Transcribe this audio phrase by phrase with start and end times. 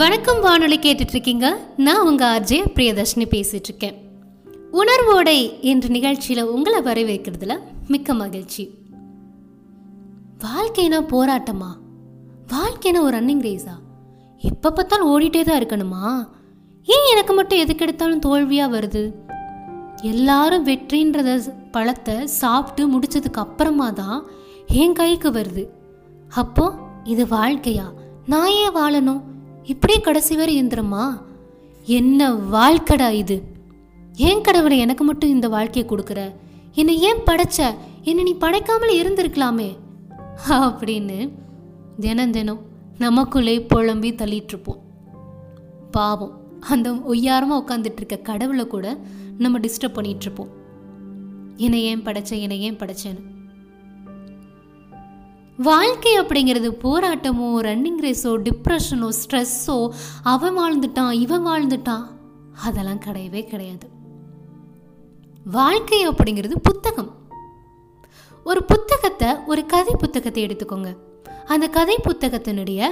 [0.00, 3.94] வணக்கம் வானொலி கேட்டுட்டு இருக்கீங்க நான் உங்க ஆர்ஜே பிரியதர்ஷினி பேசிட்டு இருக்கேன்
[4.72, 8.70] உணர்வோடை என்ற நிகழ்ச்சியில உங்களை வரவேற்கிறதுல மிக்க மகிழ்ச்சி.
[10.38, 11.70] வாழ்க்கைனா போராட்டமா?
[12.48, 13.74] வாழ்க்கைனா ஒரு ரன்னிங் ரேஸா
[14.38, 16.28] எப்போ பார்த்தாலும் ஓடிட்டே தான் இருக்கணுமா?
[16.84, 19.14] ஏன் எனக்கு மட்டும் எதுக்கு எடுத்தாலும் தோல்வியா வருது?
[20.02, 24.26] எல்லாரும் வெற்றின்றத பழத்தை சாப்பிட்டு முடிச்சதுக்கு அப்புறமா தான்
[24.66, 25.66] என் கைக்கு வருது.
[26.28, 27.92] அப்போ இது வாழ்க்கையா?
[28.26, 29.22] நான் ஏன் வாழணும்?
[29.62, 31.22] இப்படியே கடைசி வரை இயந்திரமா
[31.84, 33.42] என்ன வாழ்க்கடா இது?
[34.16, 36.34] ஏன் கடவுளை எனக்கு மட்டும் இந்த வாழ்க்கையை கொடுக்குற?
[36.72, 37.74] என்னை ஏன் படைச்ச?
[38.02, 39.76] என்னை நீ படைக்காமல் இருந்திருக்கலாமே.
[40.48, 41.30] அப்படின்னு
[42.00, 42.60] தினம் தினம்
[42.98, 44.80] நமக்குள்ளே புலம்பி தள்ளிட்டு இருப்போம்
[45.90, 48.98] பாவம் அந்த ஒய்யாரமாக உட்காந்துட்டு இருக்க கடவுளை கூட
[49.38, 50.48] நம்ம டிஸ்டர்ப் பண்ணிட்டு இருப்போம்
[51.56, 52.40] என்னை ஏன் படைச்ச?
[52.40, 53.39] என்னை ஏன் படைச்சேன்னு.
[55.68, 59.76] வாழ்க்கை அப்படிங்கிறது போராட்டமோ ரன்னிங் ரேஸோ டிப்ரெஷனோ ஸ்ட்ரெஸ்ஸோ
[60.32, 62.04] அவன் வாழ்ந்துட்டான் இவன் வாழ்ந்துட்டான்
[62.66, 63.86] அதெல்லாம் கிடையவே கிடையாது.
[65.46, 67.10] வாழ்க்கை அப்படிங்கிறது புத்தகம்.
[68.46, 70.90] ஒரு புத்தகத்தை ஒரு கதை புத்தகத்தை எடுத்துக்கோங்க.
[71.46, 72.90] அந்த கதை புத்தகத்தினுடைய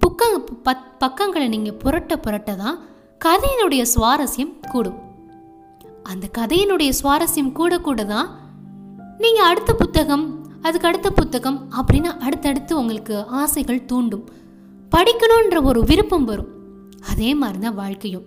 [0.00, 0.30] புக்க
[0.68, 2.78] பத் பக்கங்களை நீங்கள் புரட்ட புரட்ட தான்
[3.20, 4.98] கதையினுடைய சுவாரஸ்யம் கூடும்.
[6.02, 8.28] அந்த கதையினுடைய சுவாரஸ்யம் கூட கூட தான்
[9.18, 10.26] நீங்கள் அடுத்த புத்தகம்
[10.66, 14.24] அதுக்கு அடுத்த புத்தகம் அப்படின்னு அடுத்தடுத்து உங்களுக்கு ஆசைகள் தூண்டும்.
[14.92, 16.50] படிக்கணுன்ற ஒரு விருப்பம் வரும்.
[17.10, 18.26] அதே மாதிரி தான் வாழ்க்கையும்.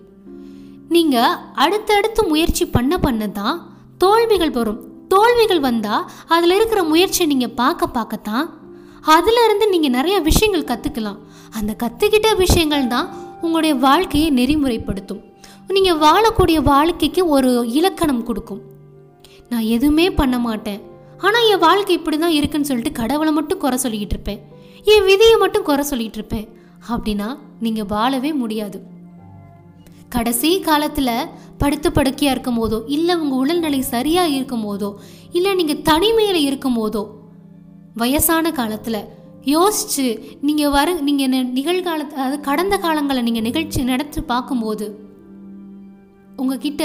[0.96, 3.58] நீங்கள் அடுத்தடுத்து முயற்சி பண்ண பண்ண தான்
[4.04, 4.80] தோல்விகள் வரும்.
[5.14, 8.48] தோல்விகள் வந்தால் அதில் இருக்கிற முயற்சியை நீங்கள் பார்க்க பார்க்கத்தான்
[9.16, 11.20] அதிலிருந்து நீங்கள் நிறைய விஷயங்கள் கற்றுக்கலாம்
[11.58, 13.08] அந்த கற்றுக்கிட்ட விஷயங்கள் தான்
[13.42, 15.22] உங்களுடைய வாழ்க்கையை நெறிமுறைப்படுத்தும்.
[15.76, 18.62] நீங்கள் வாழக்கூடிய வாழ்க்கைக்கு ஒரு இலக்கணம் கொடுக்கும்.
[19.52, 20.82] நான் எதுவுமே பண்ண மாட்டேன்.
[21.26, 24.40] ஆனால் என் வாழ்க்கை இப்படி தான் இருக்குன்னு சொல்லிட்டு கடவுளை மட்டும் குறை சொல்லிக்கிட்டு இருப்பேன்.
[24.94, 26.48] என் விதியை மட்டும் குறை சொல்லிட்டு இருப்பேன்.
[26.92, 27.28] அப்படின்னா
[27.66, 28.80] நீங்கள் வாழவே முடியாது.
[30.16, 31.14] கடைசி காலத்தில்
[31.62, 34.90] படுத்து படுக்கையாக இருக்கும் போதோ இல்லை உங்கள் உடல்நிலை சரியாக இருக்கும் போதோ
[35.38, 37.04] இல்லை நீங்கள் தனிமையில் இருக்கும் போதோ
[38.02, 39.02] வயசான காலத்தில்
[39.56, 40.06] யோசிச்சு
[40.48, 44.88] நீங்கள் வர நீங்கள் நிகழ்காலத்து அதாவது கடந்த காலங்களை நீங்கள் நிகழ்ச்சி நடத்தி பார்க்கும்போது
[46.42, 46.84] உங்ககிட்ட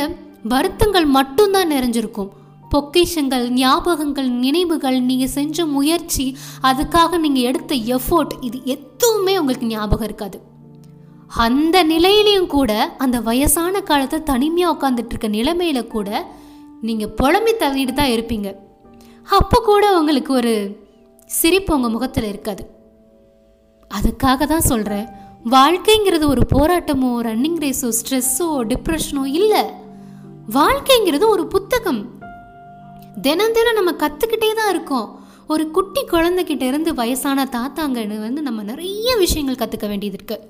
[0.52, 2.30] வருத்தங்கள் மட்டும்தான் நிறைஞ்சிருக்கும்.
[2.72, 10.38] பொக்கிஷங்கள் ஞாபகங்கள் நினைவுகள் நீங்கள் செஞ்ச முயற்சி அதுக்காக நீங்கள் எடுத்த எஃபோர்ட் இது எதுவுமே உங்களுக்கு ஞாபகம் இருக்காது.
[11.46, 16.08] அந்த நிலையிலையும் கூட அந்த வயசான காலத்தை தனிமையாக உட்காந்துட்டு இருக்க நிலைமையில கூட
[16.80, 18.48] நீங்கள் புலம்பி தள்ளிட்டு தான் இருப்பீங்க.
[19.28, 20.54] அப்போ கூட உங்களுக்கு ஒரு
[21.30, 22.64] சிரிப்பு உங்கள் முகத்தில் இருக்காது.
[23.90, 25.06] அதுக்காக தான் சொல்கிறேன்
[25.56, 29.64] வாழ்க்கைங்கிறது ஒரு போராட்டமோ ரன்னிங் ரேஸோ ஸ்ட்ரெஸ்ஸோ டிப்ரெஷனோ இல்லை.
[30.58, 32.00] வாழ்க்கைங்கிறது ஒரு புத்தகம்.
[33.22, 35.24] தினம் தினம் நம்ம கற்றுக்கிட்டே தான் இருக்கோம்.
[35.48, 40.48] ஒரு குட்டி குழந்தைகிட்ட இருந்து வயசான தாத்தாங்கன்னு வந்து நம்ம நிறைய விஷயங்கள் கற்றுக்க வேண்டியது இருக்கு.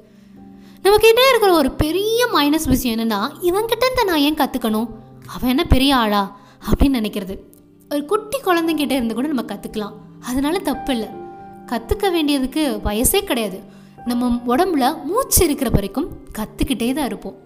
[0.82, 4.88] நம்ம இருக்கிற ஒரு பெரிய மைனஸ் விஷயம் என்னென்னா இவன்கிட்ட இருந்து நான் ஏன் கற்றுக்கணும்
[5.26, 6.36] அவன் என்ன பெரிய ஆளா?
[6.70, 7.38] அப்படின்னு நினைக்கிறது.
[7.90, 9.92] ஒரு குட்டி குழந்தைங்கிட்ட இருந்து கூட நம்ம கற்றுக்கலாம்
[10.22, 11.08] அதனால தப்பு இல்லை.
[11.66, 13.60] கற்றுக்க வேண்டியதுக்கு வயசே கிடையாது.
[14.04, 16.08] நம்ம உடம்புல மூச்சு இருக்கிற வரைக்கும்
[16.38, 17.43] கற்றுக்கிட்டே தான் இருப்போம்.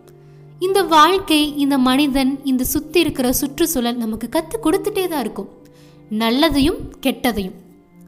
[0.60, 5.48] இந்த வாழ்க்கை இந்த மனிதன் இந்த சுற்றி இருக்கிற சுற்றுச்சூழல் நமக்கு கற்றுக் கொடுத்துட்டே தான் இருக்கும்.
[6.10, 7.54] நல்லதையும் கெட்டதையும்.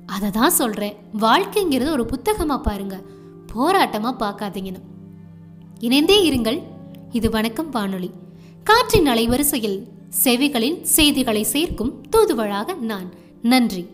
[0.06, 3.00] அதை தான் சொல்கிறேன் வாழ்க்கைங்கிறது ஒரு புத்தகமாக பாருங்க.
[3.52, 4.82] போராட்டமாக பார்க்காதீங்கன்னு
[5.78, 6.62] இணைந்தே இருங்கள்.
[7.12, 8.10] இது வணக்கம் வானொலி.
[8.64, 9.78] காற்றின் அலைவரிசையில்
[10.24, 13.08] செவிகளின் செய்திகளை சேர்க்கும் தூதுவழாக நான்.
[13.42, 13.86] நன்றி.